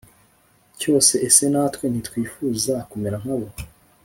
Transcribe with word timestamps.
cyose 0.79 1.13
Ese 1.27 1.45
natwe 1.53 1.85
ntitwifuza 1.89 2.73
kumera 2.89 3.17
nka 3.23 3.35
bo 3.39 3.49